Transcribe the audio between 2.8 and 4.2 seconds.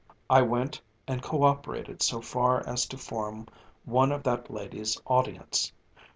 to form one